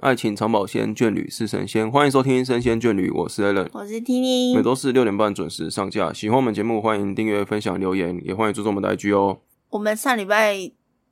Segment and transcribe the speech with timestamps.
[0.00, 1.90] 爱情长保鲜，眷侣是神仙。
[1.90, 4.56] 欢迎收听《神仙眷侣》，我是 Allen，我是 Tini。
[4.56, 6.10] 每周四六点半准时上架。
[6.10, 9.42] 喜欢我们节目，欢迎订阅、分享、留言，也欢迎注重我们的 IG 哦。
[9.68, 10.56] 我们上礼拜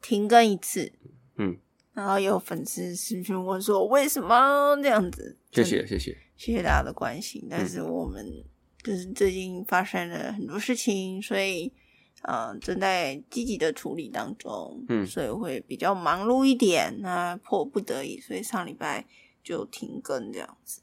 [0.00, 0.90] 停更一次，
[1.36, 1.58] 嗯，
[1.92, 5.36] 然后有粉丝私讯问说为什么这样子？
[5.52, 7.46] 谢谢，谢谢，谢谢大家的关心。
[7.50, 8.24] 但是我们
[8.82, 11.70] 就是最近发生了很多事情，所以。
[12.22, 17.00] 嗯，正在积极的处理当中，嗯，所以会比较忙碌一点。
[17.00, 19.06] 那迫不得已，所以上礼拜
[19.42, 20.82] 就停更这样子，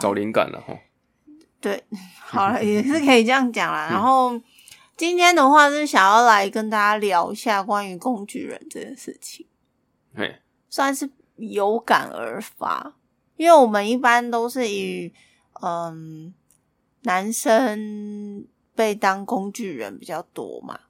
[0.00, 0.76] 找灵感了哈。
[1.60, 1.84] 对，
[2.18, 3.88] 好了，也是可以这样讲啦。
[3.94, 4.38] 然后
[4.96, 9.46] 今天的话是想要来跟大家聊一下关于工具人这件事情，
[10.14, 12.96] 嘿，算是有感而发，
[13.36, 15.12] 因为我们一般都是以
[15.62, 16.34] 嗯
[17.02, 18.46] 男生。
[18.74, 20.80] 被当工具人比较多嘛，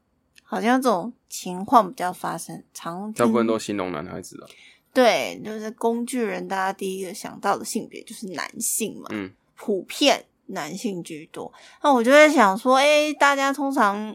[0.43, 4.49] 好像这种情况比较发生，常大部分都形容男孩子啊。
[4.95, 11.51] 对，就是工具人，大家第一个想到的性别就是男性嘛，嗯，普遍男性居多。
[11.83, 14.15] 那我就在想说，哎，大家通常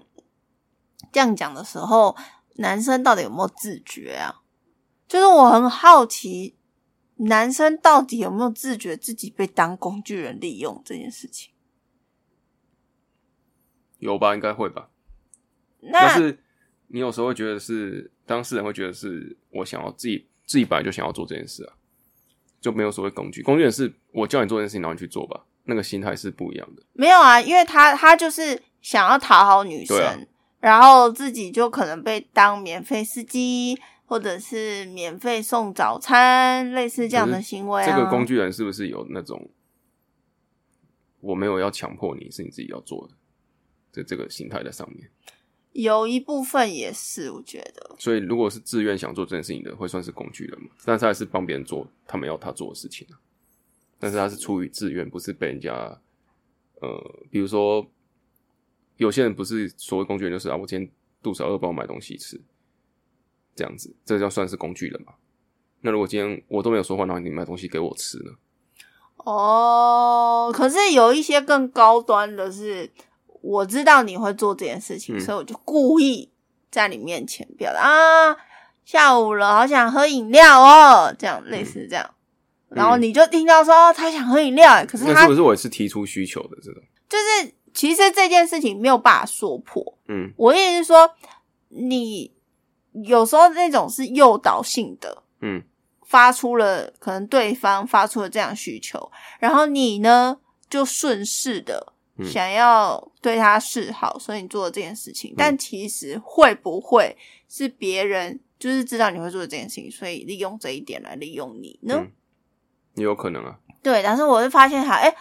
[1.11, 2.15] 这样讲的时候，
[2.57, 4.41] 男生到底有没有自觉啊？
[5.07, 6.55] 就是我很好奇，
[7.15, 11.51] 男生到底有没有自觉自己被当工具人利用这件事情？
[13.99, 14.89] 有吧，应该会吧。
[15.91, 16.37] 但是
[16.87, 21.73] 你有时候会觉得是当事人会觉得是我想要自己自己本来就想要做这件事啊，
[22.59, 23.41] 就没有所谓工具。
[23.43, 26.83] 工具人是我叫你做这件事情，然后你去做吧，那个心态是不一样的。
[26.93, 30.27] 没有啊，因为他他就是想要讨好女生，
[30.59, 37.85] 然后自己就可能被当免费司机，或者是免费送早餐，类似这样的行为。
[37.85, 39.49] 这个工具人是不是有那种
[41.19, 43.15] 我没有要强迫你，是你自己要做的？
[43.97, 45.09] 在这个心态在上面，
[45.73, 47.95] 有一部分也是，我觉得。
[47.99, 50.69] 所以，如果是自愿想做这件事情的，会算是工具人嘛？
[50.85, 53.07] 但是他是帮别人做他们要他做的事情
[53.99, 55.71] 但是他是出于自愿，不是被人家
[56.81, 57.85] 呃，比如说
[58.97, 60.89] 有些人不是所谓工具人，就是啊，我今天
[61.21, 62.39] 肚子饿，帮我买东西吃，
[63.55, 65.13] 这样子，这叫算是工具人嘛？
[65.81, 68.31] 那如果今天我都没有说话，然后你买东西给我吃呢？
[69.17, 72.91] 哦，可是有一些更高端的是。
[73.47, 76.29] 我知道你会做这件事情，所以我就故意
[76.69, 78.35] 在你面前表达啊，
[78.83, 82.13] 下午了，好想喝饮料哦，这样类似这样，
[82.67, 86.83] 然后你就听到说他想喝饮料，可是他是不是我是提出需求的这种？
[87.07, 91.09] 就是其实这件事情没有办法说破，嗯，我意思是说，
[91.69, 92.33] 你
[92.91, 95.63] 有时候那种是诱导性的，嗯，
[96.05, 99.09] 发出了可能对方发出了这样需求，
[99.39, 101.93] 然后你呢就顺势的。
[102.25, 105.33] 想要对他示好，所以你做了这件事情。
[105.37, 107.15] 但其实会不会
[107.47, 112.07] 是别人就是知道你会做这件事情，所以利用这一点来利用你呢？
[112.95, 113.59] 也有可能啊。
[113.83, 115.15] 对，但是我会发现哈，哎，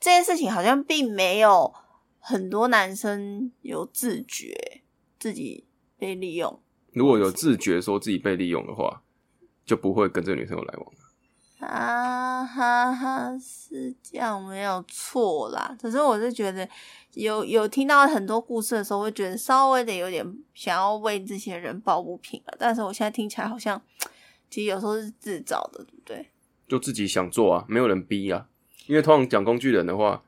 [0.00, 1.72] 这件事情好像并没有
[2.18, 4.82] 很多男生有自觉
[5.18, 5.66] 自己
[5.96, 6.60] 被利用。
[6.92, 9.02] 如果有自觉说自己被利用的话，
[9.64, 10.86] 就不会跟这个女生有来往。
[11.66, 15.76] 啊哈哈，是这样没有错啦。
[15.80, 16.68] 可是我是觉得，
[17.14, 22.56] 有有听到很多故事的时候，会觉得稍微的有点想要为这些人抱不平了。
[22.58, 23.80] 但是我现在听起来好像，
[24.50, 26.26] 其实有时候是自找的，对不对？
[26.68, 28.48] 就自己想做啊，没有人逼啊。
[28.86, 30.24] 因为通常讲工具人的话，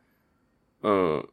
[0.83, 1.27] 嗯，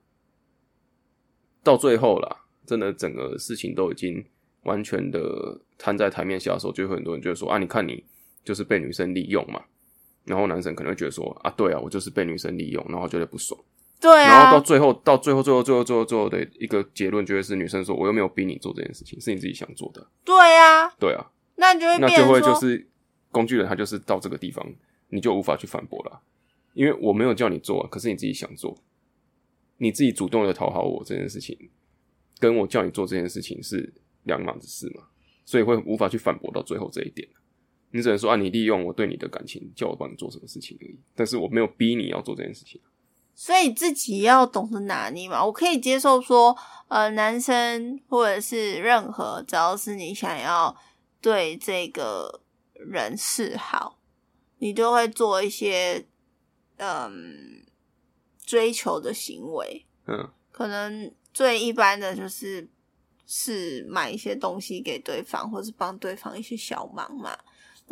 [1.63, 4.25] 到最后啦，真的整个事情都已经
[4.63, 8.03] 完全的摊在台面下的时候，就会很多人就说啊，你看你
[8.43, 9.61] 就是被女生利用嘛。
[10.25, 13.59] 然后男生可能会觉得说啊，对啊，我就是被女生利用，然后觉得不爽。
[13.99, 14.27] 对啊。
[14.27, 20.07] 然后到最后，到最后，最后，最后，最后，最后的一个结论，就会是女生说，我又没有逼你做这件事情，是你自己想做的。
[20.23, 20.89] 对啊。
[20.99, 21.31] 对啊。
[21.55, 22.87] 那就会那就会就是
[23.31, 24.65] 工具人，他就是到这个地方，
[25.09, 26.21] 你就无法去反驳了，
[26.73, 28.75] 因为我没有叫你做，可是你自己想做，
[29.77, 31.69] 你自己主动的讨好我这件事情，
[32.39, 33.93] 跟我叫你做这件事情是
[34.23, 35.03] 两码子事嘛，
[35.45, 37.27] 所以会无法去反驳到最后这一点。
[37.91, 40.97] 你只能说啊，你利用我对你的感情，叫我帮你做什么事情而已。
[41.13, 42.79] 但是我没有逼你要做这件事情，
[43.35, 45.45] 所以自己要懂得拿捏嘛。
[45.45, 46.57] 我可以接受说，
[46.87, 50.75] 呃，男生或者是任何，只要是你想要
[51.19, 52.41] 对这个
[52.73, 53.99] 人示好，
[54.59, 56.05] 你就会做一些
[56.77, 57.65] 嗯
[58.45, 59.85] 追求的行为。
[60.07, 62.69] 嗯，可能最一般的就是
[63.25, 67.37] 是买一些东西给对方，或是帮对方一些小忙嘛。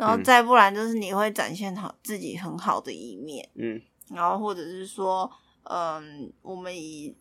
[0.00, 5.30] 然后再不然就是你会展现好自己很好的一面，嗯，然后或者是说，
[5.64, 7.14] 嗯，我们以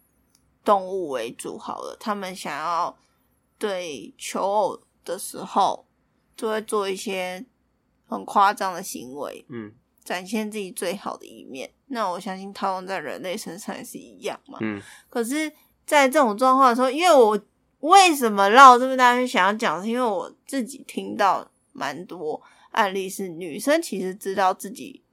[0.63, 2.97] 动物为主好了，他们想要
[3.57, 5.85] 对求偶的时候，
[6.37, 7.45] 就会做一些
[8.07, 9.73] 很夸张的行为，嗯，
[10.05, 11.69] 展现自己最好的一面。
[11.87, 14.57] 那我相信套用在人类身上也是一样嘛。
[14.61, 15.51] 嗯可是，
[15.85, 17.37] 在这种状况的时候，因为我
[17.81, 25.03] 为什么绕这么大圈想要讲，是因为我自己听到蛮多案例是女生其实知道自己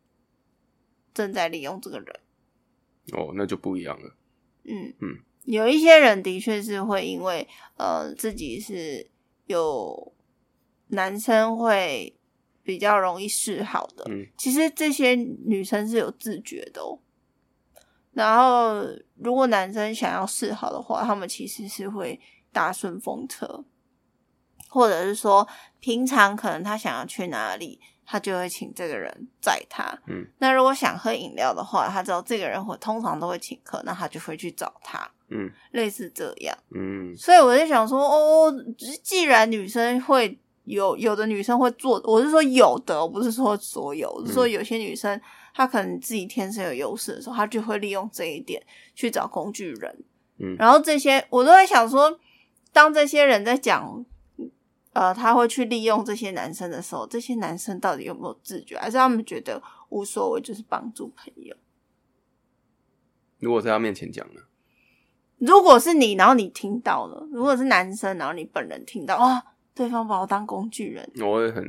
[1.14, 2.20] 正在利用这个人。
[3.12, 4.14] 哦，那就不一样了。
[4.64, 9.08] 嗯嗯，有一些人的确是会因为呃自己是
[9.46, 10.12] 有
[10.88, 12.16] 男生会
[12.62, 16.98] 比较容易示好的，嗯其实这些女生是有自觉的哦。
[18.12, 18.82] 然后，
[19.16, 22.18] 如果男生想要示好的话，他们其实是会
[22.50, 23.62] 搭顺风车，
[24.76, 25.48] 或者是说
[25.80, 29.98] 平常可能他想要去哪里，他就会请这个人载他。
[30.06, 36.54] 嗯，那如果想喝饮料的话，他知道这个人会通常都会请客，那他就会去找他，嗯类似这样。
[36.74, 38.54] 嗯所以我在想说，哦，
[39.02, 45.18] 既然女生会有有的女生会做，我是说有的，我不是说所有，我是说有些女生
[45.54, 48.62] 她可能自己天生有优势的时候，她就会利用这一点
[48.94, 50.04] 去找工具人。
[50.38, 52.20] 嗯然后这些我都在想说，
[52.74, 54.04] 当这些人在讲。
[54.96, 61.54] 呃，他会去利用这些男生的时候，这些男生到底有没有自觉，还是他们觉得无所谓，就是帮助朋友？
[63.38, 64.40] 如果在他面前讲呢？
[65.36, 69.44] 如果是你，然后你听到了；如果是男生，然后你本人听到，哇，
[69.74, 71.06] 对方把我当工具人。
[71.20, 71.62] 我会很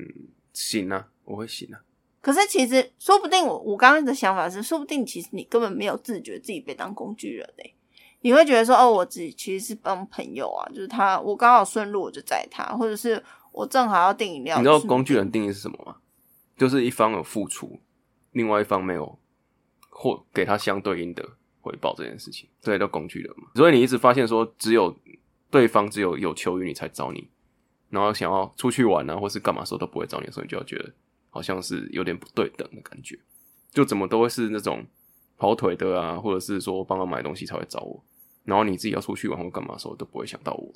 [0.54, 1.82] 行啊，我会行啊。
[2.22, 7.76] 可是其实说不定我我刚刚的想法是，说不定其实你根本没有自觉自己被当工具人嘞、
[8.22, 14.58] 你会觉得说，哦，我自己其实是帮朋友啊，就是他我刚好顺路我就载他，或者是我正好要订饮料。
[14.58, 15.98] 你知道工具人定义是什么吗？
[16.58, 17.80] 就是一方有付出，
[18.32, 19.20] 另外一方没有
[19.90, 21.24] 或给他相对应的
[21.62, 23.50] 回报这件事情，这叫工具人嘛。
[23.56, 24.98] 所以你一直发现说，只有
[25.52, 27.30] 对方只有有求于你才找你，
[27.90, 30.92] 然后想要出去玩啊，或是干嘛时候都不会找你的时候，你就要觉得
[31.30, 33.20] 好像是有点不对等的感觉，
[33.72, 34.84] 就怎么都会是那种
[35.38, 38.04] 跑腿的啊，或者是说帮忙买东西才会找我，
[38.48, 40.74] 然后你自己要出去玩或干嘛的时候都不会想到我，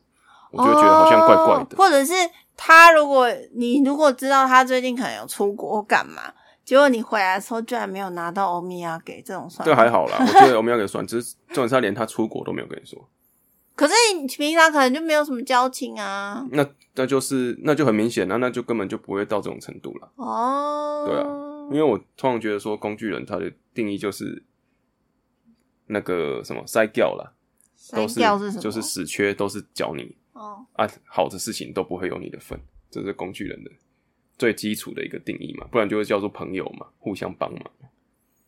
[0.52, 1.76] 我就会觉得好像怪怪的。
[1.76, 2.14] 哦或者是
[2.58, 6.34] 他如果你如果知道他最近可能有出国或干嘛，
[6.66, 9.90] 结果你回来的时候居然没有拿到欧米亚给这种算吗这还。
[9.90, 13.08] 好啦， 我觉得我们要给算，只是重点是他连他出国都没有跟你说，
[13.76, 16.46] 可是你平常可能就没有什么交情啊。
[16.52, 20.12] 那那就是那就很明显啊，那就根本就不会到这种程度了。
[20.18, 21.26] 哦，对啊
[21.72, 24.44] 因为我通常觉得说工具人他的定义就是
[25.88, 27.32] 那个什么塞掉啦，
[27.92, 28.60] 都是？
[28.60, 33.72] 就是死缺都是教你哦，啊，好的事情都不会有你的份，这是工具人的
[34.38, 37.64] 最基础的一个定义嘛，不然就会叫做朋友嘛，互相帮忙。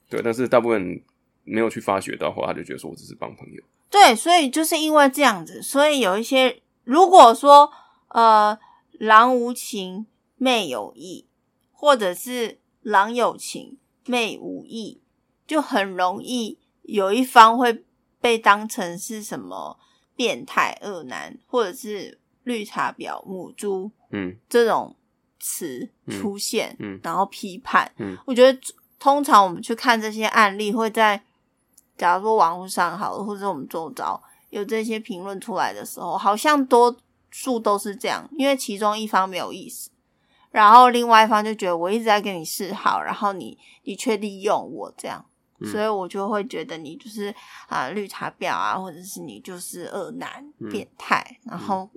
[0.10, 1.02] 对，但是大部分人
[1.44, 3.64] 没有去发掘到的话，他就觉得说我只是帮朋友。
[3.90, 7.72] 对，所以就是因为这样子，所以有一些如果说
[8.10, 8.58] 呃
[8.94, 10.06] 狼无情
[10.38, 11.26] 妹有意，
[11.72, 15.02] 或者是狼有情妹无意，
[15.46, 17.84] 就很容易有一方会
[18.24, 19.78] 被当成是什么
[20.16, 24.96] 变态恶男，或者是绿茶婊母猪嗯这种
[25.42, 27.92] 词出现，嗯然后批判。
[27.98, 28.58] 嗯我觉得
[28.98, 31.22] 通常我们去看这些案例，会在
[31.98, 36.96] 假如说网络上好了，或者我们周遭有这些评论出来的时候，好像多
[37.30, 39.90] 数都是这样，因为其中一方没有意思，
[40.52, 45.26] 然后另外一方就觉得我一直在跟你示好，然后你你却利用我这样。
[45.60, 47.34] 嗯所以我就会觉得你就是
[47.68, 51.90] 啊、绿茶婊啊，或者是你就是恶男、嗯变态，然后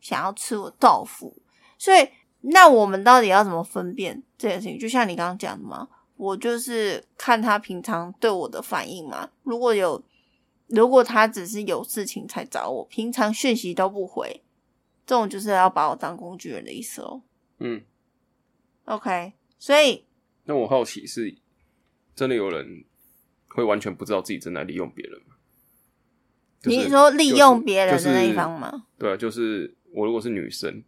[0.00, 1.36] 想要吃我豆腐。
[1.78, 2.08] 所以，
[2.40, 4.78] 那我们到底要怎么分辨这件事情？
[4.78, 9.30] 就像你刚刚讲的嘛，我就是看他平常对我的反应嘛。
[9.42, 10.02] 如果有，
[10.66, 14.42] 如果他只是有事情才找我，平常讯息都不回，
[15.06, 17.22] 这种就是要把我当工具人的意思哦。
[17.58, 17.82] 嗯
[18.84, 20.04] ，OK，所以
[20.44, 21.36] 那我好奇是，
[22.14, 22.84] 真的有人
[23.48, 25.34] 会完全不知道自己正在利用别人吗？
[26.60, 28.86] 就是你是说利用别人是的那一方吗？
[28.98, 30.82] 对啊，就是我如果是女生，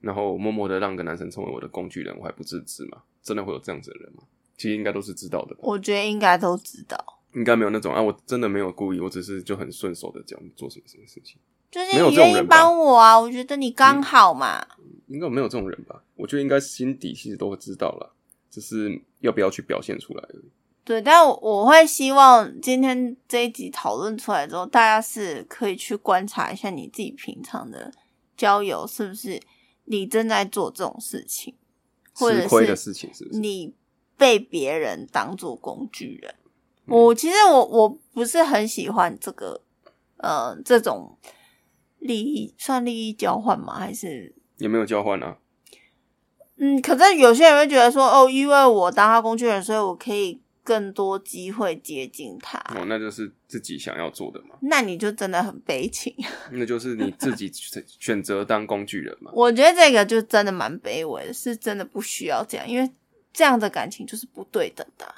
[0.00, 3.02] 然后默默的让个男生成为我的工具人，我还不自知吗？
[3.22, 4.22] 真的会有这样子的人吗？
[4.56, 6.98] 其实应该都是知道的吧，我觉得应该都知道，
[7.34, 11.38] 应该没有那种啊，我真的没有故意，我只是就很顺手的讲做什么什么事情，
[11.70, 14.66] 就是你愿意帮我啊，我觉得你刚好嘛。
[15.08, 16.02] 应该没有这种人吧？
[16.16, 18.12] 我觉得应该心底其实都会知道了，
[18.50, 20.44] 只是要不要去表现出来而已。
[20.86, 27.90] 对，但我我会希望今天这一集讨论出来之后，大家是可以去观察一下你自己平常的
[28.36, 29.40] 交友是不是
[29.86, 31.56] 你正在做这种事情，
[32.14, 33.40] 或者吃亏的是事情是不是？
[33.40, 33.74] 你
[34.16, 36.32] 被别人当做工具人。
[36.86, 39.60] 嗯我其实我我不是很喜欢这个
[40.18, 41.18] 呃这种
[41.98, 43.76] 利益算利益交换吗？
[43.76, 45.38] 还是也没有交换啊，
[46.58, 52.58] 嗯，可是有些人会觉得说，哦，因为我当他工具人，所以我可以更多机会接近他。
[52.74, 56.12] 哦，那就是自己想要做的嘛，那你就真的很悲情。
[56.50, 59.30] 那就是你自己选 选择当工具人嘛。
[59.32, 62.90] 我觉得这个就真的蛮卑微的，是真的不需要这样，因为
[63.32, 65.14] 这样的感情就是不对等的啊。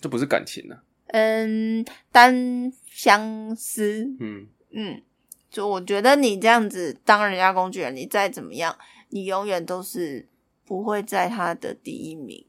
[0.00, 0.80] 这不是感情啊。
[1.08, 5.02] 嗯，单相思，嗯，嗯，
[5.50, 8.78] 就我觉得你这样子当人家工具人，你再怎么样，
[9.08, 10.28] 你永远都是
[10.64, 12.45] 不会在他的第一名，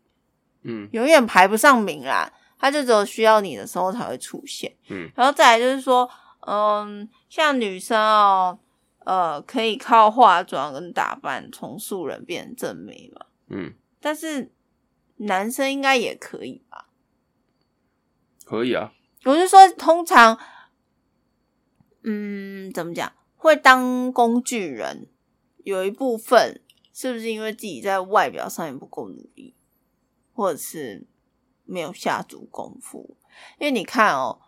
[0.68, 2.32] 嗯永远排不上名啦。
[2.60, 4.76] 他就只有需要你的时候才会出现。
[4.90, 6.10] 嗯，然后再来就是说，
[6.40, 8.58] 嗯，像女生哦，
[9.06, 14.52] 呃，可以靠化妆跟打扮从素人变成正美嘛，嗯，但是
[15.18, 16.88] 男生应该也可以吧？
[18.44, 18.92] 可以啊。
[19.26, 20.40] 我是说，通常，
[22.02, 25.08] 嗯，怎么讲，会当工具人，
[25.64, 26.60] 有一部分
[26.92, 29.54] 是不是因为自己在外表上面不够努力，
[30.38, 31.08] 或者是
[31.66, 33.18] 没有下足功夫？
[33.60, 34.40] 因为你看哦，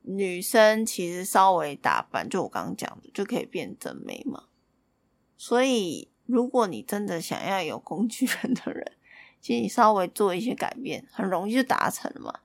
[0.00, 4.44] 女生其实稍微打扮，就我刚刚讲的，就可以变真美嘛。
[5.36, 8.96] 所以，如果你真的想要有工具人的人，
[9.42, 12.40] 其实你稍微做一些改变，很容易就达成了嘛。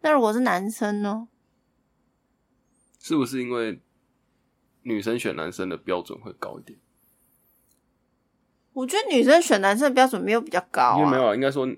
[0.00, 1.28] 那如果是男生呢？
[2.98, 3.80] 是不是因为
[4.82, 6.80] 女生选男生的标准会高一点？
[8.72, 11.68] 我觉得女生选男生的标准没有比较高、啊，因为没有啊，应该说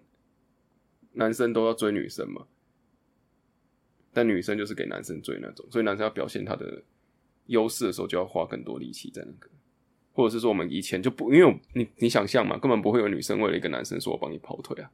[1.14, 2.46] 男生都要追女生嘛，
[4.12, 6.82] 但女生就是给男生追那种，所以男生要表现他的
[7.46, 9.48] 优势的时候，就要花更多力气在那个，
[10.12, 14.90] 或者是说我们以前就不，因为我你你想象嘛，根本不会有女生为了一个男生说我帮你跑腿啊，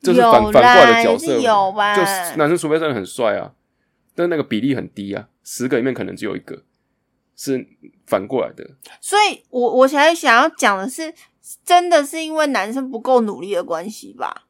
[0.00, 1.96] 这是反有反过来啦的角色，是有吧。
[1.96, 3.54] 就是男生除非真的很帅啊，
[4.14, 6.64] 但那个比例很低啊，十个里面可能只有一个。
[7.38, 7.68] 是
[8.06, 8.66] 反过来的，
[8.98, 11.12] 所以我我现在想要讲的是，
[11.62, 14.45] 真的是因为男生不够努力的关系吧？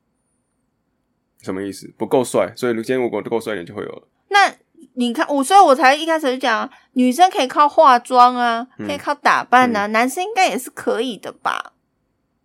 [1.47, 1.89] 什么意思？
[1.97, 4.09] 不够帅，所以今天如果够帅一点就会有了。
[4.29, 4.53] 那
[4.95, 11.73] 你看我，所以我才一开始就讲啊，女生可以靠化妆啊，嗯可以靠打扮啊，男生应该也是可以的吧？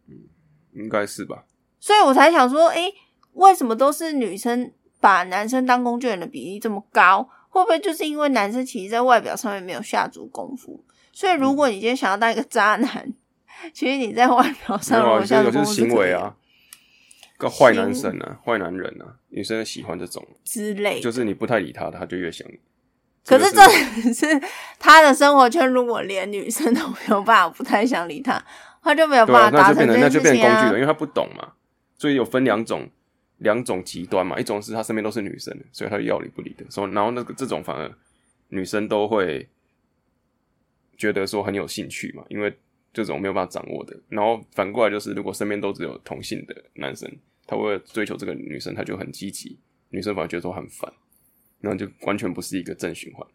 [0.07, 0.15] 嗯
[0.73, 1.43] 应该是吧？
[1.79, 2.93] 所以我才想说，诶，
[3.33, 7.27] 为什么都是女生把男生当工具人的比例这么高？
[7.49, 10.83] 会不会就是因为男生其实在外表上面没有下足功夫？
[11.11, 13.13] 所以如果你今天想要当一个渣男，
[13.73, 16.33] 其实你在外表没有啊，上如果有些有些下足功夫行为啊，
[17.41, 22.59] 个坏男生啊，坏男人啊，女生喜欢这种，之类，就是你不太理他，他就越想你。
[23.25, 24.41] 可是这是
[24.77, 28.43] 他的生活圈，如果连女生都没有办法不太想理他，
[28.83, 30.81] 他就没有办，法达那就变成那就成这件事情啊变成工具了，因。
[30.81, 31.53] 为他不懂嘛，
[31.97, 32.87] 所以有分两种
[33.37, 37.91] 两种极端嘛，一种是他身边都是女生，所以他要理不理的，所以然后那个这种反而
[38.49, 39.47] 女生都会
[40.97, 42.55] 觉得说很有兴趣嘛，因为
[42.93, 47.09] 这种没有办法掌握的，然后反过来就是如果身边都只有同性的男生，
[47.51, 50.89] 他为了追求这个女生，他就很积极，女生反而觉得说很烦，
[51.59, 53.27] 然后就完全不是一个正循环，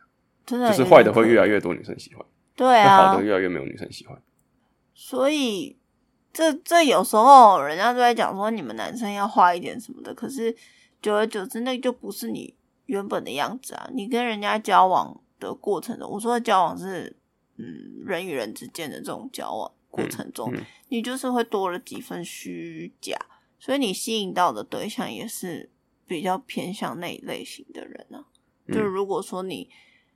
[0.47, 4.19] 真的就是坏的会越来越多女生喜欢，对那啊，好的越来越没有女生喜欢。
[4.95, 5.77] 所以
[6.33, 10.57] 这这有时候人家都在讲说你们男生要坏一点什么的，可是
[11.03, 12.55] 久而久之，那就不是你
[12.87, 13.87] 原本的样子啊。
[13.93, 17.15] 你跟人家交往的过程中，我说的交往是
[17.59, 23.15] 嗯人与人之间的这种交往过程中，嗯你就是会多了几分虚假，
[23.59, 25.71] 所以你吸引到的对象也是
[26.07, 28.27] 比较偏向那一类型的人啊。
[28.67, 29.71] 嗯就如果说你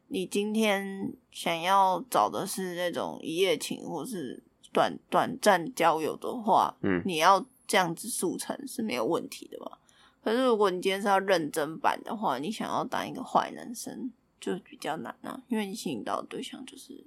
[0.09, 4.43] 你今天想要找的是那种一夜情或是
[4.73, 9.79] 短短暂交友的话，嗯你要这样子速成是没有问题的吧。
[10.23, 17.07] 可是如果你今天是要认真版的话，你想要当一个坏男生就比较难啊，因为你吸引到的对象就是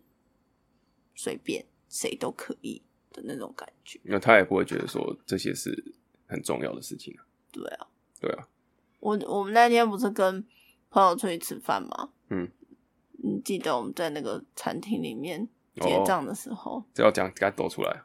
[1.13, 3.99] 随便谁都可以的那种感觉。
[4.03, 5.93] 那他也不会觉得说这些是
[6.33, 7.21] 很重要的事情啊。
[7.51, 7.87] 对啊，
[8.19, 8.47] 对啊，
[8.99, 10.43] 我我们那天不是跟
[10.89, 12.09] 朋友出去吃饭吗？
[12.29, 12.49] 嗯，
[13.23, 15.47] 你记得我们在那个餐厅里面
[15.79, 18.01] 结哦账的时候，这要讲给他抖出来，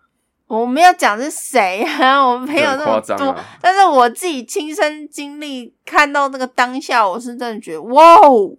[0.46, 3.58] 我没有讲是谁啊， 我们没有那么多，啊。
[3.60, 8.56] 但是我自己亲身经历看到那个当下，我是真的觉得哇哦，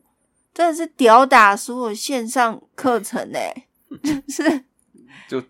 [0.53, 3.67] 真的是屌打所有线上课程哎、
[4.27, 4.65] 是。
[5.27, 5.41] 就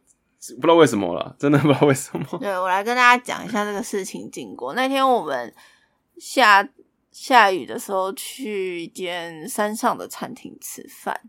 [0.55, 2.25] 不知道为什么了，真的不知道为什么。
[2.39, 4.74] 对我来跟大家讲一下这个事情经过。
[4.74, 5.53] 那天我们
[6.17, 6.67] 下
[7.12, 11.19] 下雨的时候去一间山上的餐厅吃饭，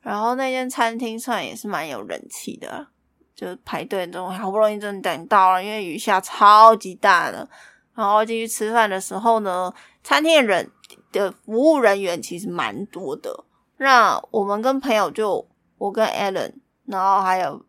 [0.00, 2.86] 然后那间餐厅算也是蛮有人气的，
[3.34, 7.48] 就排队中好不容易真的等到了，因为雨下超级大的。
[7.94, 10.68] 然后进去吃饭的时候呢，餐厅的人
[11.12, 13.44] 的服务人员其实蛮多的。
[13.76, 15.46] 那我们跟朋友就
[15.78, 16.54] 我跟 Alan，
[16.86, 17.64] 然后还有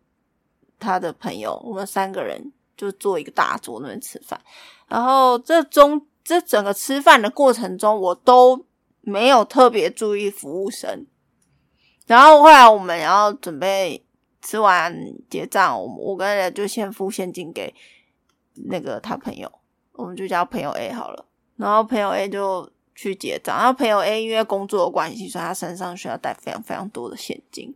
[0.80, 4.40] 他的朋友，我们三个人就坐一个大桌那边吃饭。
[4.88, 8.66] 然后这中这整个吃饭的过程中，我都
[9.02, 11.06] 没有特别注意服务生。
[12.08, 14.06] 然后后来我们要准备
[14.42, 14.96] 吃完
[15.30, 17.74] 结账，我我跟人就先付现金给
[18.70, 19.52] 那个他朋友，
[19.94, 21.26] 我们就叫朋友 A 好了。
[21.56, 27.76] 然后朋友 A 就去结账，然后朋友 A 因为工作的关系，所以他身上需要带非常非常多的现金。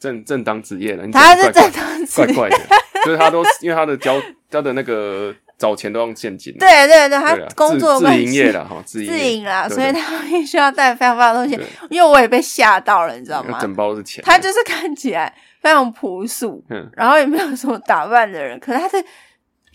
[0.00, 2.58] 正正当职业的，他是正当职怪怪的，
[3.04, 11.58] 就是他都因为他的交他的那个找钱都用现金，对对对，他工作的自营业了哈，自营自营啦，所以他必须要带非常非常多东西。
[11.90, 13.58] 因为我也被吓到了，你知道吗？
[13.60, 19.04] 整包都是钱，他就是看起来非常朴素，嗯然后也没有什么打扮的人，可是他的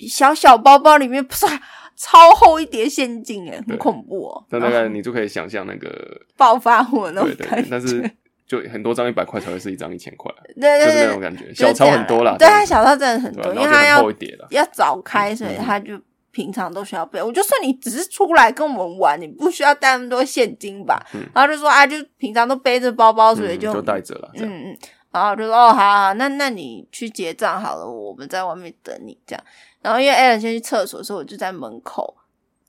[0.07, 1.59] 小小包包里面唰
[1.95, 7.67] 超厚一叠现金，哎，很恐怖哦，那大概你就可以想象那个，暴发户那种感觉。
[7.69, 8.09] 但是
[8.49, 14.03] 就很多张一百块才会是一张一千块，对对就是那对种感觉，就是小钞很多啦，对他这样子小钞真的很多，因为他要
[14.49, 16.01] 要早开，所以嗯他就
[16.31, 17.21] 平常都需要备。
[17.21, 20.99] 我就说你只是出来跟我们玩，你不需要带那么多现金吧？
[21.13, 24.77] 嗯然后就说啊，就平常都背着包包，所以就嗯就带着了，嗯嗯，
[25.11, 29.43] 然后我就说哦，好好，好那那你去结账好了，我们在外面等你这样。
[29.81, 32.17] 然后因为 Alan 先去厕所，所以我就在门口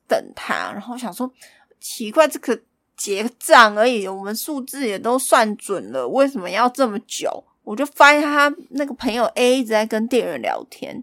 [0.07, 0.71] 等他。
[0.73, 1.31] 然后我想说，
[1.81, 2.57] 奇怪，这个
[3.01, 7.43] 结账而已，我们数字也都算准了，为什么要这么久？
[7.65, 11.03] 我就发现他那个朋友 A 一直在跟店员聊天，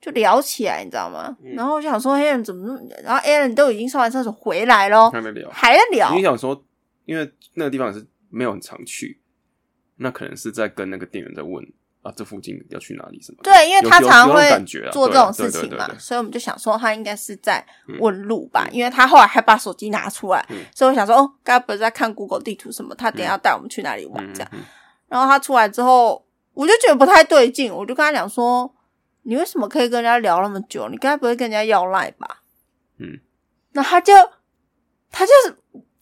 [0.00, 1.36] 就聊起来，你知道吗？
[1.42, 2.80] 嗯然后我想说，Alan 怎么那么？
[3.02, 5.50] 然后 Alan 都已经上完厕所回来咯，还在聊。
[5.50, 6.14] 还在聊。
[6.14, 6.64] 你想说，
[7.06, 9.20] 因为那个地方也是没有很常去，
[9.96, 11.66] 那可能是在跟那个店员在问
[12.02, 13.38] 啊，这附近要去哪里什么？
[13.42, 17.64] 对，因为他有有有常会做这种事情嘛，所以我们就想说他应该是在
[18.00, 22.94] 问路吧，因为他后来还把手机拿出来，嗯所以我想说哦，该不会在看 Google 地图什么？
[22.94, 24.50] 他等一下要带我们去哪里玩嗯这样。
[24.52, 24.60] 嗯
[25.08, 28.74] 然后他出来之后，我就觉得不太对劲，我就跟他讲说，
[29.24, 30.88] 你为什么可以跟人家聊那么久？
[30.88, 32.40] 你该不会跟人家要赖吧？
[32.98, 33.20] 嗯，
[33.72, 34.14] 那他就
[35.10, 35.52] 他就是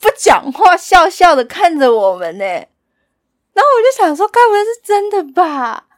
[0.01, 2.45] 不讲话，笑笑的看着我们呢。
[2.45, 5.89] 然后我就想说，该不会是真的吧？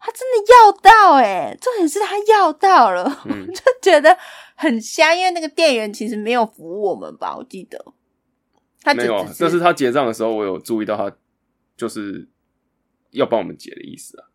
[0.00, 3.46] 他真的要到哎、重点是他要到了，嗯。
[3.48, 4.16] 我就觉得
[4.54, 7.84] 很香，因为那个店员其实没有服务我们吧，我记得。
[8.80, 11.14] 他就没有但是他结账的时候，我有注意到他
[11.76, 12.28] 就是
[13.10, 14.28] 要帮我们结的意思啊，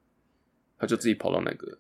[0.78, 1.80] 他就自己跑到那个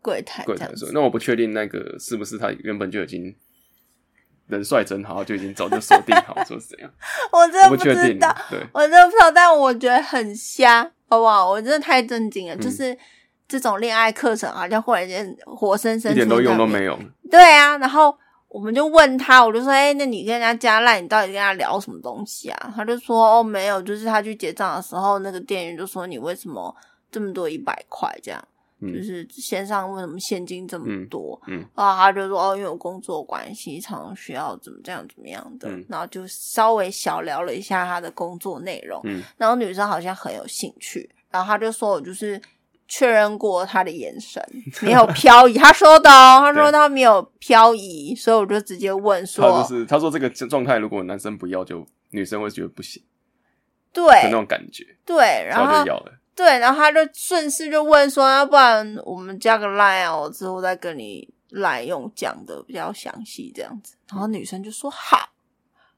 [0.00, 0.88] 柜台柜台说。
[0.92, 3.34] 那我不确定那个是不是他原本就已经
[4.48, 6.90] 人帅真好，就已经早就锁定好说是怎样，
[7.32, 11.48] 我真的不确定知道，，对，我真的不知道，但我觉得很瞎，好不好？
[11.48, 12.96] 我真的太震惊了，嗯就是
[13.46, 16.66] 这种恋爱课程好像忽然间活生生一点都用都。
[16.66, 16.98] 没有，
[17.30, 18.16] 对啊，然后
[18.48, 22.72] 我们就问他，我就说，哎、那你跟人家加赖，你到底跟他聊什么东西啊？
[22.74, 26.74] 他就说，哦，没有，就是他去结账的时候，那个店员就说，你为什么
[27.10, 28.42] 这么多一百块这样？
[28.80, 29.02] 就嗯。
[29.02, 31.40] 是线上为什么现金这么多？
[31.46, 31.64] 嗯。
[31.74, 35.84] 然后他就说哦，因为我工作关系，常常需要怎么这样怎么样的，嗯。
[35.88, 39.22] 然后就稍微小聊了一下他的工作内容，嗯。
[39.36, 42.40] 然后女生好像很有兴趣，然后他就说我就是
[42.86, 44.42] 确认过他的眼神
[44.80, 53.02] 没有 漂移，他说的哦，他说他没有漂移，所以我就直接问他说，就是他说这个状态，如果男生不要，就女生会觉得不行
[53.92, 56.12] 的那种感觉，对，然后就要了。
[56.38, 63.96] 对，然后他就顺势就问说，要不然我们加个 line 啊，我之后再跟你来用讲的比较详细这样子。
[64.08, 65.30] 然后女生就说好，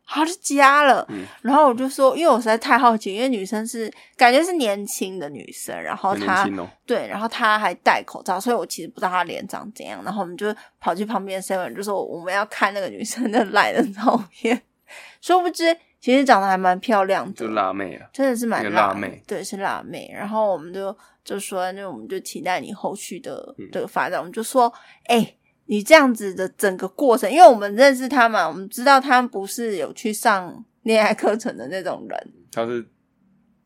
[0.07, 1.05] 他就加了。
[1.11, 10.03] 嗯然后我就说，因为我实在太好奇，因为女生是感觉是年轻的女生，然后她哦，对，然后她还戴口罩，所以我其实不知道她脸长怎样。
[10.03, 10.47] 然后我们就
[10.81, 14.63] 跑去旁边 seven，就说我们要看那个女生的赖的照片，
[15.21, 19.23] 殊不知其实长得还蛮漂亮的，就辣妹啊，真的是蛮辣辣妹。
[19.27, 20.11] 对，是辣妹。
[20.13, 23.69] 然后我们就就说，那我们就期待你后续的嗯。
[23.71, 24.19] 这个发展。
[24.19, 24.73] 我们就说，
[25.05, 25.37] 哎、
[25.67, 32.33] 你这样子的整个过程，因为我们认识他嘛，我们知道他不是有去上恋爱课程的那种人。
[32.51, 32.89] 他是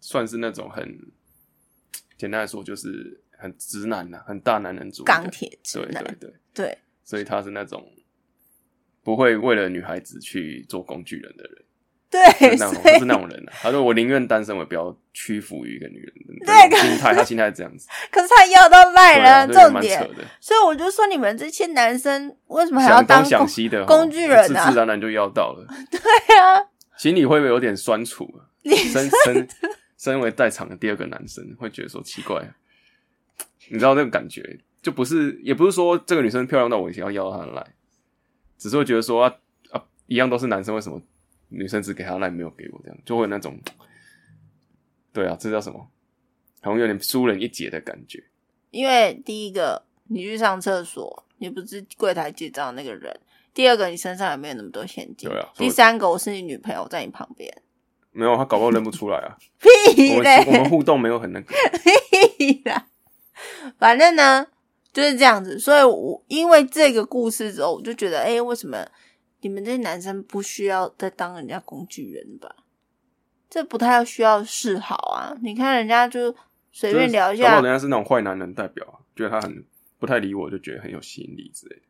[0.00, 0.98] 算是那种很
[2.18, 6.78] 简单来说，就是很直男的、很大男人主义钢铁直对男对对，对。
[7.04, 7.86] 所以他是那种
[9.04, 11.64] 不会为了女孩子去做工具人的人，
[12.38, 13.52] 对，是那种不是那种人啊。
[13.60, 20.08] 他说我宁愿单身，我也不要屈服于一个女人的对心态，他心态是这样子， 可是他要到赖人这个重点。
[20.40, 25.98] 所以我就说，你们这些男生为什么还要当工想西的工具人自啊自然然就要到了， 对
[26.38, 26.62] 啊，
[26.96, 28.46] 心里会不会有点酸楚啊？
[28.62, 29.48] 你身 身
[29.98, 32.40] 身为在场的第二个男生，会觉得说奇怪，
[33.68, 37.66] 你知道那个感觉，就不是，也不是说这个女生漂亮到我想要要她的赖，
[38.56, 39.34] 只是会觉得说啊
[39.70, 41.00] 啊，一样都是男生，为什么
[41.54, 42.80] 女生只给他赖没有给我？
[42.82, 43.58] 这样就会有那种，
[45.12, 45.88] 对啊，这叫什么？
[46.60, 48.24] 好像有点输人一截的感觉。
[48.70, 53.12] 因为第一个你去上厕所，你不是柜台结账的那个人；
[53.52, 57.54] 第二个，你身上也没有那么多现金；对啊第三个，我是你女朋友，在你旁边。
[58.10, 59.36] 没有他搞不好认不出来啊。
[59.60, 60.44] 屁嘞！
[60.46, 61.54] 我们互动没有很那个，
[62.38, 62.86] 屁啦！
[63.78, 64.46] 反正呢
[64.92, 68.86] 就是这样子，所以我因为这个故事之后，我就觉得，哎、为什么
[69.44, 72.56] 你们这些男生不需要再当人家工具人吧？
[73.50, 75.36] 这不太需要示好啊！
[75.42, 76.34] 你看人家就
[76.72, 79.62] 随便聊一下搞不好，人家是那种坏男人代表啊，觉得他很
[79.98, 81.82] 不太理我，就觉得很有吸引力之类的。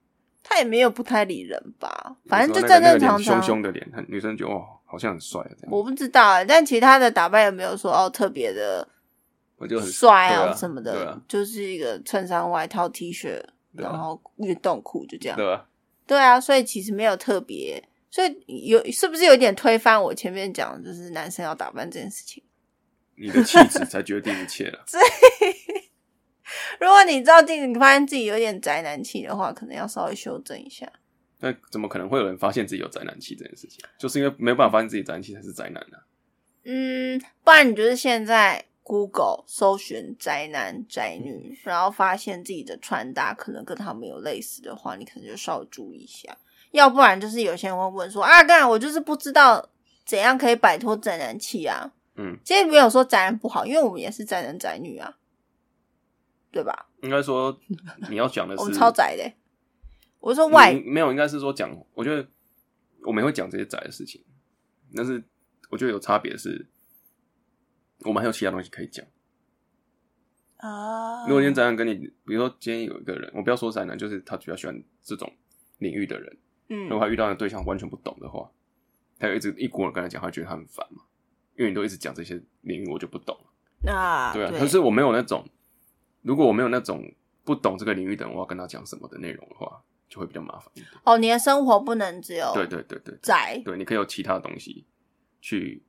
[0.43, 2.17] 他也没有不太理人吧？
[2.27, 3.43] 反正就正正常那个那个脸凶。
[3.43, 8.87] 凶的脸，很女生觉得哦，好像很帅啊，我不知道、欸，但其他的打扮也没有说哦特别的
[9.57, 13.41] 我就很帅啊什么的，就是一个衬衫、外套、T 恤，
[13.73, 15.37] 然后运动裤就这样。
[15.39, 15.67] 对吧？
[16.07, 22.43] 对啊，所以其实没有特别，所以有是不是有点推翻我前面讲的，就是男生要打扮这件事情？
[23.17, 24.85] 你的气质才决定一切了。
[26.81, 30.91] 如果你照镜子你发现自己有点宅男气的话，可能要稍微修正一下。
[31.41, 33.85] 那怎么可能会有人发现自己有宅男气这件事情？
[33.99, 36.05] 就是因为没有办法发现自己宅男气才是宅男啊。
[36.65, 46.37] 嗯，不然你就是现在 Google 搜寻宅男宅女，然后发现自己的穿搭可能跟他们有类似的话，你可能就稍微注意一下。
[46.71, 49.71] 要不然就是有些人会问说啊，当然我就是不知道
[50.05, 51.93] 怎样可以摆脱宅男气啊。
[52.17, 55.17] 嗯，其实没有说宅男不好，因为我们也是宅男宅女啊，
[56.53, 56.87] 对吧？
[57.03, 57.59] 应该说
[58.09, 59.37] 你要讲的是我们超宅的欸、
[60.21, 62.29] 我说外没有，应该是说讲，我觉得
[63.05, 64.23] 我们会讲这些宅的事情，
[64.95, 65.23] 但是
[65.71, 66.67] 我觉得有差别是，
[68.01, 69.05] 我们还有其他东西可以讲。
[70.57, 75.31] 啊，如果今天宅男跟你，比如说今天有一个人，我不要说宅男，就是他比较喜欢这种
[75.79, 76.37] 领域的人，
[76.69, 78.51] 嗯如果他遇到的对象完全不懂的话，
[79.19, 81.03] 他就一直一股脑跟他讲，他觉得他很烦嘛，
[81.57, 83.37] 因为你都一直讲这些领域，我就不懂。
[83.87, 85.47] 啊，对啊，可是我没有那种，
[86.23, 87.05] 如果我没有那种
[87.45, 90.73] 不懂这个领域的人，我要跟他讲什么的内容的话，就会比较麻烦。
[91.05, 94.87] 哦，你的生活不能只有对对对对，宅，对，你可以有其他东西
[95.43, 95.85] 去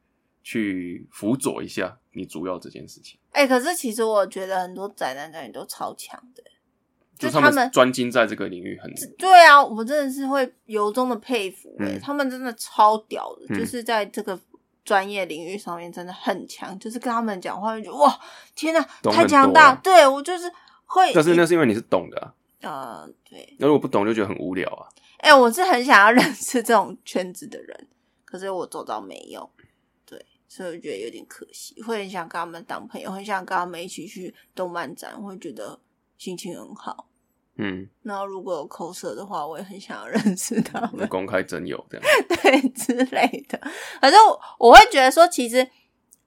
[0.46, 6.44] 去辅佐一下你主要这件事情，哎、可是其实我觉得很多宅男宅女都超强的。
[7.18, 14.38] 就就是他们们专精在这个领域很，对啊，我真的是会由衷的佩服、欸，嗯他们真的超屌的，嗯就是在这个
[14.84, 18.20] 专业领域上面真的很强，就是跟他们讲话就觉得哇，
[18.54, 19.70] 天哪、太强大！
[19.70, 20.52] 啊对我就是
[20.86, 24.86] 会，但是那是因为你是懂的、啊，呃，对，那如果不懂就觉得很无聊啊。
[25.20, 27.88] 哎、我是很想要认识这种圈子的人，
[28.26, 29.55] 可是我走到没有，对，
[30.48, 35.80] 所以我觉得有点可惜，会很想跟他们当朋友，很想跟他们一起去动漫展，会觉得
[36.18, 37.08] 心情很好。
[37.58, 42.06] 嗯，然后如果有口舌的话，我也很想要 认识他们，公开真有这样，
[42.42, 43.60] 对之类的。
[44.02, 45.66] 反正我我会觉得说，其实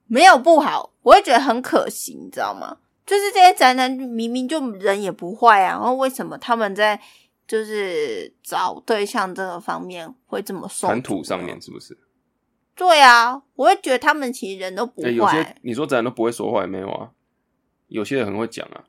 [0.07, 2.79] 没有不好，我会觉得很可惜，你知道吗？
[3.05, 7.01] 就是这些宅男明明就人也不坏啊，然后为什么他们在
[7.47, 11.97] 就是找对象这个方面会这么受谈吐上面是不是？
[12.79, 17.11] 对啊，我会觉得他们其实人都不哎、有些，你说宅男都不会说话，也没有啊。
[17.89, 18.85] 有些人很会讲啊，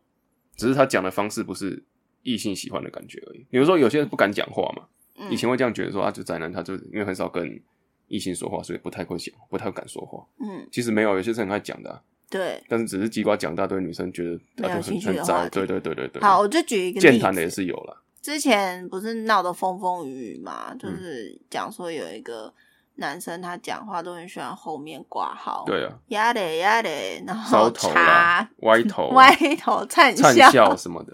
[0.56, 1.84] 只是他讲的方式不是
[2.22, 3.46] 异性喜欢的感觉而已。
[3.50, 4.84] 比如说有些人不敢讲话嘛，
[5.18, 7.60] 嗯以前会这样觉得说啊，就宅男他就因为很少跟
[8.08, 10.24] 异性说话，所以不太会讲，不太敢说话。
[10.40, 12.62] 嗯，其实没有，有些是很爱讲的啊、对。
[12.68, 16.22] 但是只是鸡瓜讲大堆女生觉得没有啊就兴很很宅，对对对对对。
[16.22, 22.54] 好，我就举一个健谈的也是有了，之前不是闹得风风雨雨嘛，嗯就是讲说有一个
[23.00, 30.52] 男生他讲话都很喜欢后面挂号，对啊，呀嘞呀嘞，然后烧头啦茶、歪头啊、 歪头灿灿笑。
[30.52, 31.14] 笑 什么的，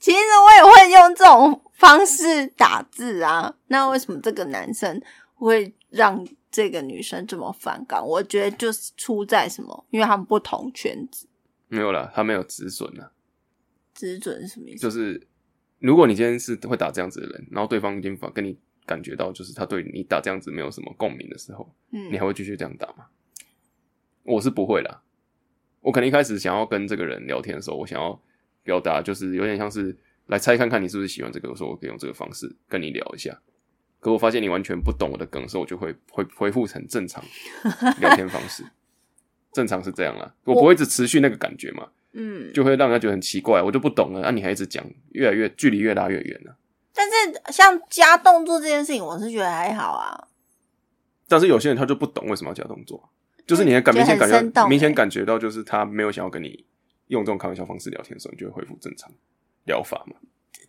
[0.00, 5.00] 其实我也会用这种方式打字啊，那为什么这个男生
[5.34, 8.04] 会让这个女生这么反感？
[8.04, 11.26] 我觉得就是出在什么，因为他们不同圈子，
[11.68, 13.10] 没有啦，他没有止损啊。
[13.94, 14.82] 知准是什么意思？
[14.82, 15.26] 就是
[15.78, 23.06] 如果你今天是会打这样子的人，然后对方已经跟你感觉到就是他对你打这样子没有什么共鸣的时候，嗯你还会继续这样打吗？
[24.22, 25.02] 我是不会啦。
[25.80, 28.20] 我可能一开始想要跟这个人聊天的时候，我想要
[28.62, 29.96] 表达就是有点像是
[30.26, 33.38] 来猜看看你是不是喜欢这个，我说我可以用这个方式跟你聊一下。
[34.00, 37.24] 可我发现你完全不懂我的梗的时候，我就会回回复成正常
[38.00, 38.64] 聊天方式。
[39.52, 44.22] 正常是这样啦，我不会一直持续那个感觉嘛，嗯，就会让人家觉得很奇怪，我就不懂了。
[44.22, 46.56] 啊，你还一直讲，越来越距离越拉越远了。
[46.96, 50.28] 但是像加动作这件事情，我是觉得还好啊。
[51.28, 53.10] 但是有些人他就不懂为什么要加动作，
[53.46, 56.64] 就是你的感明显感觉明显感觉到，就是他没有想要跟你
[57.08, 59.10] 用这种开玩笑方式聊天的时候，你就会恢复正常
[59.64, 60.16] 疗法嘛。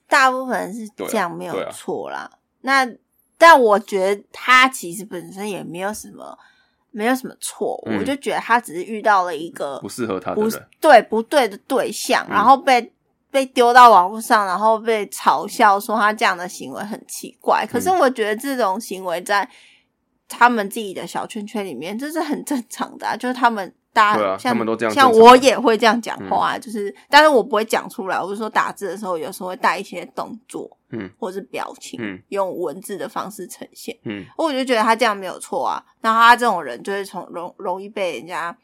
[0.08, 2.30] 大部分人是这样，没有错啦。
[2.62, 2.86] 那
[3.38, 6.38] 但我觉得他其实本身也没有什么，
[6.92, 7.82] 没有什么错。
[7.86, 12.92] 嗯我就觉得他只是遇到了一个不适合他的不人，对不对的对象，嗯然后被
[13.38, 17.68] 被丢到网络上，然后被嘲笑说他这样的行为很奇怪。
[17.70, 19.48] 可是我觉得这种行为在
[20.28, 33.96] 他们自己的小圈圈里面，这是很正常的、啊，就是他们大家、像他们都这样像我也会这样讲话、就是但是我不会讲出来，我是说打字的时候有时候会带一些动作，嗯，或是表情，嗯用文字的方式呈现。
[34.06, 35.84] 嗯我就觉得他这样没有错啊。
[36.02, 38.58] 那他这种人就会从容容易被人家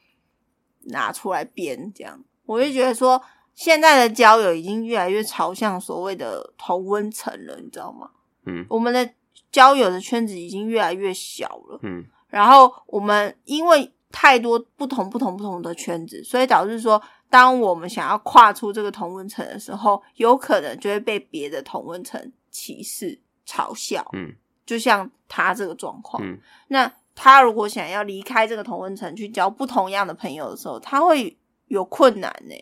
[0.85, 3.21] 拿出来编，这样我就觉得说，
[3.55, 8.09] 现在的交友已经越来越朝向所谓的同温层了，你知道吗？
[8.45, 8.65] 嗯。
[8.69, 9.09] 我们的
[9.51, 12.03] 交友的圈子已经越来越小了，嗯。
[12.27, 24.07] 然后我们因为太多不同不同不同的圈子，所以导致说，当我们想要跨出这个同温层的时候，有可能就会被别的同温层歧视、嘲笑。
[24.13, 24.35] 嗯。
[24.65, 26.39] 就像他这个状况，嗯。
[26.69, 31.37] 那他如果想要离开这个同温层去交不同样的朋友的时候，他会
[31.67, 32.55] 有困难呢、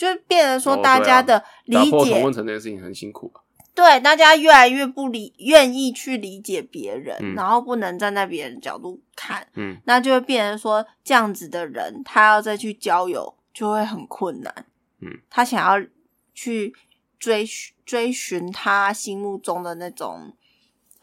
[0.00, 3.44] 就变成说哦大家的理打破解，同温层这件事情很辛苦啊。
[3.74, 14.64] 对大家越来越不理愿意去理解别人，嗯然后不能站在别人角度看，嗯那就会变成说这样子的人，他要再去交友就会很困难。
[15.00, 15.86] 嗯，他想要
[16.32, 16.74] 去
[17.18, 20.34] 追寻追寻他心目中的那种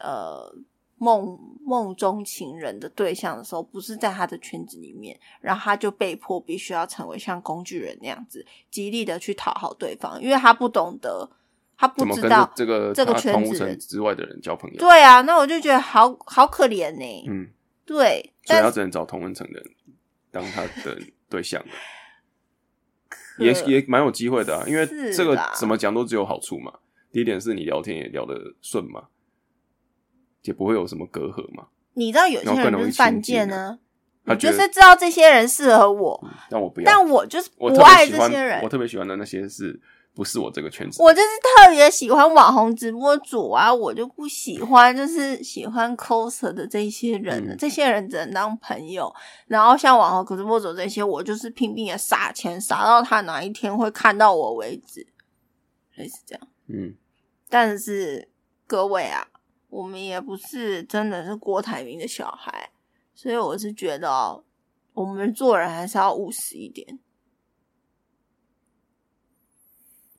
[0.00, 0.52] 呃
[0.98, 11.30] 梦梦中情人的对象的时候，不是在他的圈子里面，然后他就被迫必须要成为像工具人那样子，极力的去讨好对方，因为他不懂得，
[11.76, 14.78] 他不知道这这个这个圈子之外的人交朋友？
[14.78, 17.48] 对啊，那我就觉得好好可怜呢、嗯，
[17.86, 19.70] 对，所以但他只能找同温层的人
[20.30, 21.64] 当他的 对象。
[23.38, 24.84] 也也蛮有机会的啊，因为
[25.14, 26.72] 这个怎么讲都只有好处嘛。
[27.12, 29.06] 第一点是你聊天也聊得顺嘛，
[30.42, 31.66] 也不会有什么隔阂嘛。
[31.94, 33.78] 你知道有些人就是犯贱呢，
[34.24, 38.68] 你他就是知道这些人适合我，但我不要，但我就是不爱这些人我。
[38.68, 39.80] 特别喜欢的那些是
[40.14, 41.02] 不是我这个圈子？
[41.02, 49.12] 我就是特别喜欢网红直播主啊，我就不喜欢就是喜欢 coser 的这些人这些人只能当朋友。
[49.46, 55.06] 然后像网红直播主这些，我就是拼命的撒钱，撒到他哪一天会看到我为止，
[55.96, 56.48] 类似这样。
[56.68, 56.94] 嗯，
[57.48, 58.28] 但是
[58.66, 59.26] 各位啊，
[59.68, 62.70] 我们也不是真的是郭台铭的小孩，
[63.14, 64.44] 所以我是觉得哦，
[64.94, 66.98] 我们做人还是要务实一点，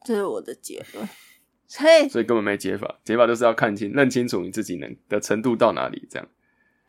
[0.04, 1.08] 这是我的结论。
[1.68, 6.28] 所以，所以根本没解法，解法就是要看清、认清楚你自己能的程度到哪里，这样。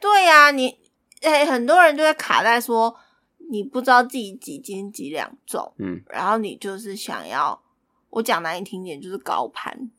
[0.01, 0.79] 对呀、你
[1.20, 2.96] 哎、很多人就会卡在说，
[3.51, 7.62] 你不知道自己几斤几两重，嗯，然后你就是想要，
[8.09, 9.90] 我讲难听点，就是高攀。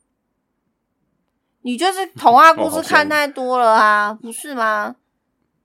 [1.62, 4.94] 你就是童话故事 看太多了啊，不是吗？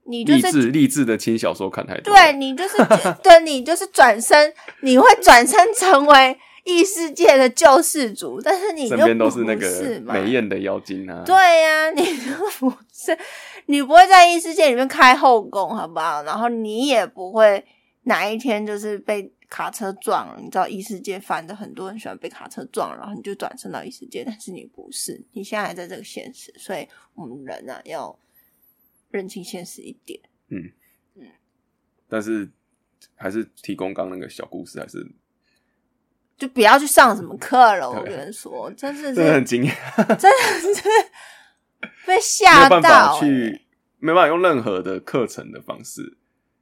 [0.10, 2.78] 你就是励志励志的轻小说看太多，对，你就是
[3.22, 11.24] 对你就是转身，你会转身成为异世界的救世主，但是你就身边都是那个美艳的妖精啊。
[11.26, 13.18] 对呀、你就不是，
[13.66, 16.24] 你不会在异世界里面开后宫，好不好？
[16.24, 17.66] 然后你也不会
[18.04, 20.40] 哪一天就是被卡车撞了。
[20.42, 28.18] 你知道异世界犯的很多人喜欢被卡车撞，然后你就转身到异世界，但是你不是，你现在还在这个现实，所以我们人啊要
[29.10, 30.20] 认清现实一点。
[30.50, 30.72] 嗯
[31.16, 31.28] 嗯
[32.08, 32.50] 但是
[33.16, 35.06] 还是提供刚刚那个小故事，还是
[36.38, 40.82] 就不要去上什么课了，我跟你说，真是真的很惊讶， 真的是
[42.06, 43.20] 被没吓有办到。
[43.20, 43.66] 去，
[44.00, 46.17] 没办法用任何的课程的方式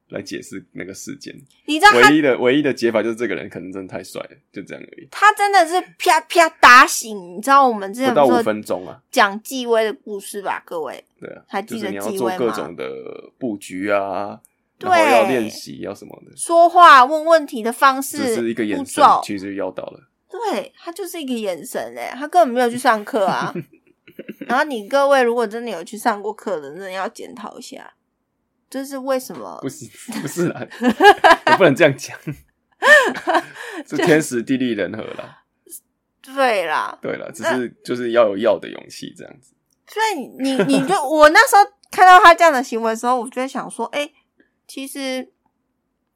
[0.10, 1.34] 来解释那个事件。
[1.65, 5.08] 你知道唯一的唯一的解法就是这个人可能真的太帅了，就这样而已。
[5.12, 12.86] 他真的是啪啪打醒，你知道我们之前不到五分钟啊，讲纪薇的故事吧，各位对啊，还记得就是你要做纪薇吗各种的
[13.39, 14.39] 布局啊，
[14.78, 20.10] 对要练习要什么的，说话问问题的方式，只是一个眼神，其实就要到了。
[20.30, 23.54] 对他就是一个眼神哎，他根本没有去上课啊。
[24.48, 27.94] 然后你各位如果真的有去上过课的，真的要检讨一下，
[28.69, 29.69] 这是为什么不？
[29.69, 29.86] 是
[30.21, 30.67] 不是啦，
[31.51, 32.17] 我不能这样讲，
[33.88, 35.43] 是天时地利人和啦。
[36.21, 39.54] 对啦，对啦，只是就是要有要的勇气这样子。
[39.88, 44.12] 所以你你你就我那时候看到他这样的行为的时候，我就在想说，哎、
[44.67, 45.32] 其实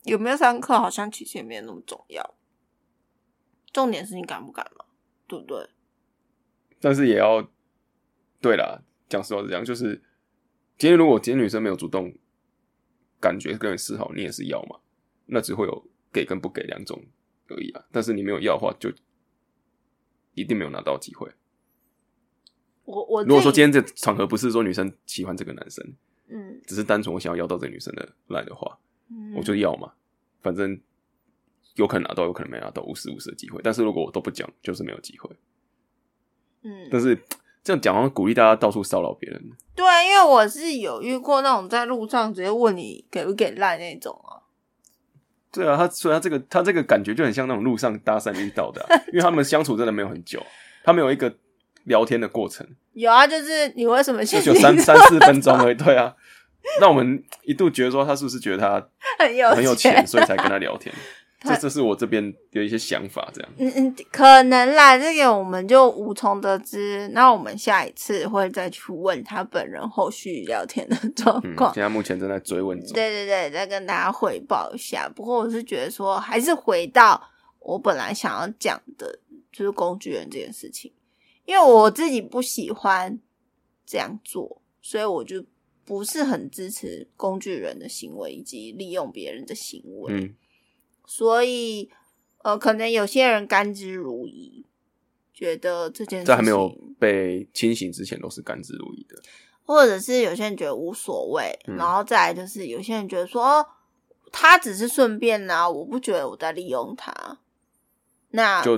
[0.03, 2.35] 有没有上课，好像其实也没有那么重要。
[3.71, 4.85] 重点是你敢不敢嘛，
[5.27, 5.69] 对不对？
[6.81, 7.47] 但是也要
[8.41, 10.01] 对啦，讲实话是这样，就是
[10.79, 12.11] 今天如果今天女生没有主动
[13.19, 14.79] 感觉跟你示好，你也是要嘛，
[15.25, 17.01] 那只会有给跟不给两种
[17.47, 17.85] 而已啊。
[17.91, 18.91] 但是你没有要的话，就
[20.33, 21.29] 一定没有拿到机会。
[22.85, 25.93] 我我如果说今天这场合不是说女生喜欢这个男生，
[26.27, 28.79] 嗯，只是单纯我想要要到这个女生的来的话，
[29.09, 29.93] 嗯我就要嘛，
[30.41, 30.79] 反正
[31.75, 33.61] 有可能拿到，有可能没拿到，五十五十的机会。
[33.63, 35.29] 但是如果我都不讲，就是没有机会。
[36.63, 37.15] 嗯，但是
[37.63, 39.41] 这样讲，好像鼓励大家到处骚扰别人。
[39.75, 44.43] 对，因为我是有遇过那种在路上直接问你给不给赖那种啊。
[45.51, 50.41] 对啊，他所以他这个他这个感觉就很像那种路上搭讪遇到的啊、 因为他们相处真的没有很久，
[50.83, 51.33] 他们有一个
[51.85, 55.75] 聊天的过程，有啊，就是你为什么就三三四分钟而已。
[55.75, 56.13] 对啊，
[56.79, 60.93] 那我们一度觉得说他是不是觉得他很有很有钱，所以才跟他聊天？
[61.39, 63.51] 他这这是我这边有一些想法，这样。
[63.57, 67.07] 嗯嗯，可能啦，这个我们就无从得知。
[67.13, 71.73] 那我们下一次会再去问他本人后续聊天的状嗯，况。
[71.73, 72.91] 现在目前正在追问中。
[72.93, 75.07] 对对对，再跟大家汇报一下。
[75.07, 77.21] 不过我是觉得说，还是回到
[77.59, 79.19] 我本来想要讲的，
[79.51, 80.91] 就是工具人这件事情，
[81.45, 83.17] 因为我自己不喜欢
[83.85, 85.45] 这样做，所以我就
[85.85, 90.13] 不是很支持工具人的行为以及利用别人的行为。
[90.13, 90.35] 嗯，
[91.11, 91.89] 所以
[92.43, 94.63] 呃，可能有些人甘之如饴，
[95.33, 96.69] 觉得这件事情在还没有
[96.99, 99.19] 被清醒之前，都是甘之如饴的。
[99.63, 103.65] 或者是有些人觉得无所谓，嗯然后再来就是有些人觉得说，哦，
[104.31, 107.39] 他只是顺便呐、我不觉得我在利用他。
[108.29, 108.77] 那就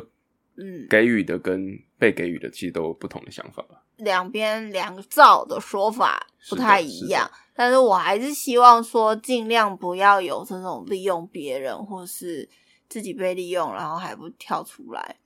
[0.55, 3.83] 嗯，给予的跟被给予的其实都有不同的想法吧。
[3.97, 12.49] 两边两造的说法不太一样，但是我还是希望说，尽量不要有这种利用别人或是
[12.89, 15.17] 自己被利用，然后还不跳出来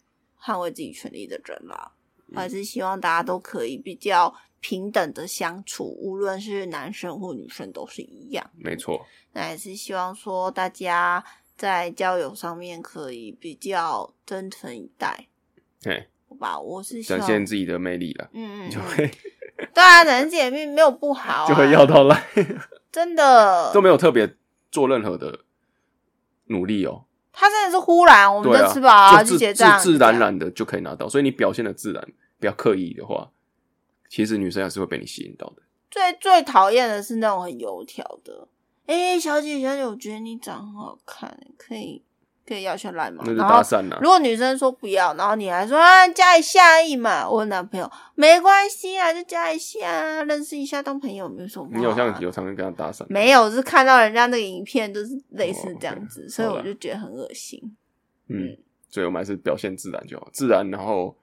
[0.41, 1.91] 捍卫自己权利的人啦。
[2.27, 8.49] 我还是希望大家都可以比较平等的相处，无论是男生或女生都是一样。
[8.57, 11.23] 没错，那也是希望说大家
[11.55, 15.27] 在交友上面可以比较真诚以待，
[15.81, 16.59] 对，好吧？
[16.59, 19.11] 我是希展望，现自己的魅力了，嗯嗯嗯，就会
[19.75, 22.23] 对啊，人姐妹没有不好、啊，就会要到赖，
[22.91, 24.35] 真的都没有特别
[24.71, 25.41] 做任何的
[26.45, 27.03] 努力哦。
[27.33, 31.09] 他真的是忽然，我们就吃饱啊，就结账，自自然然的就可以拿到。
[31.09, 32.01] 所以你表现的自然，
[32.39, 33.29] 不要刻意的话，
[34.07, 35.61] 其实女生还是会被你吸引到的。
[35.91, 38.47] 最最讨厌的是那种很油条的。
[38.85, 42.01] 哎、小姐小姐，我觉得你长很好看，可以
[42.47, 43.23] 可以要下来吗？
[43.25, 51.79] 那就搭讪呐、如果女生说不要，然后你还说啊加一下而已嘛，我男朋友没关系啊，就加一下，认识一下当朋友没有什么啊。
[51.79, 57.59] 你好像有常常跟他搭讪，没有，是看到人家那个影片就是类似哦这样子所以我就觉得很恶心。
[58.27, 58.55] 嗯，
[58.89, 61.17] 所以我们还是表现自然就好，自然，然后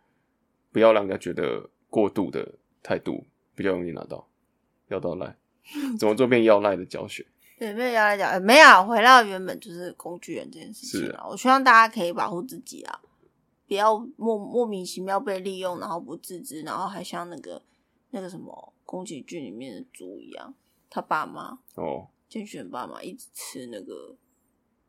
[0.73, 2.47] 不要让人家觉得过度的
[2.83, 4.27] 态度比较容易拿到
[4.89, 5.37] 要到赖，
[5.99, 7.25] 怎么做变要赖的教学？
[7.63, 11.25] 对，没有要来讲，呃没有回到原本就是工具人这件事情是啊。
[11.29, 13.01] 我希望大家可以保护自己啊，
[13.69, 17.63] 不要莫莫名其妙被利用，然后不自知，然后还像那个
[18.11, 20.53] 那个什么宫崎骏里面的猪一样，
[20.91, 24.17] 他爸妈哦，健选爸妈一直吃那个，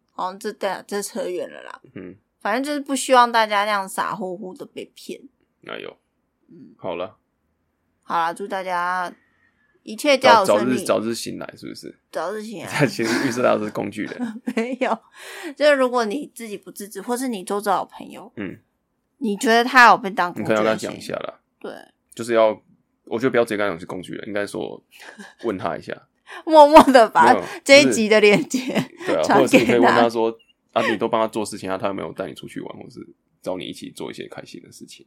[0.09, 1.79] 好像这对这扯远了啦。
[1.93, 5.21] 嗯，反正就是不希望大家那样傻乎乎的被骗。
[5.61, 5.95] 那有，
[6.49, 7.17] 嗯，好了，
[8.01, 9.13] 好了，祝大家
[9.83, 11.93] 一切叫早日早日醒来，是不是？
[12.11, 12.65] 早日醒来。
[12.71, 14.97] 他其实预设到是工具人， 没有，
[15.55, 18.57] 就是如果你自己不自知，或是你周遭有朋友，嗯，
[19.17, 21.71] 你觉得他有被当工具你可能要跟他讲一下啦，对，
[22.15, 22.49] 就是要，
[23.05, 24.81] 我觉得不要直接跟他讲是工具人，应该说
[25.43, 25.93] 问他一下，
[26.45, 28.59] 默默的把这一集的链接
[29.05, 30.33] 对啊，传或者是你可以问他说
[30.71, 33.05] 啊，你都帮他做事情，啊，他有没有带你出去玩，或是
[33.41, 35.05] 找你一起做一些开心的事情，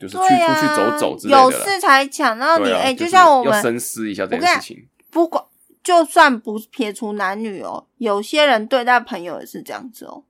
[0.00, 1.44] 就是去、啊，出去走走之类的啦。
[1.44, 4.88] 有事才抢到你哎、就就是像我要们深思一下这我跟你讲件事情。
[5.10, 5.44] 不管，
[5.84, 10.24] 就算不撇除男女哦，有些人对待朋友也是这样子哦，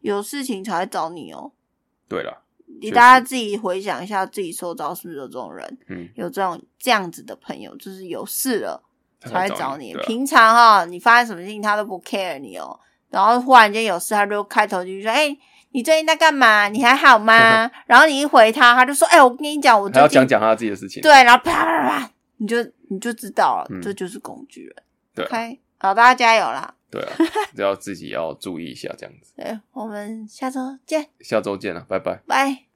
[0.00, 1.52] 有事情才会找你哦。
[2.08, 2.42] 对了，
[2.80, 5.78] 你大家自己回想一下，自己收到是不是有这种人？
[5.88, 8.82] 嗯，有这种这样子的朋友，就是有事了
[9.20, 9.94] 才会找找你。
[10.06, 12.78] 平常哈、你发生什么事情他都不 care 你哦，
[13.10, 15.36] 然后忽然间有事，他就开头就说：“哎、
[15.74, 16.68] 你最近在干嘛？
[16.68, 21.02] 你还好吗？” 然后你一回他，他就说：“哎、我跟你讲，我还要最近讲讲他自己的事情。
[21.02, 22.56] 对，然后啪啪啪，你就
[22.88, 24.76] 你就知道了，嗯这就是工具人。
[25.14, 26.72] 对好，大家加油啦！
[26.90, 27.10] 对啊，
[27.56, 29.32] 只 要自己要注意一下，这样子。
[29.36, 32.20] 对，我们下周见，下周见了，拜拜。
[32.26, 32.64] 拜。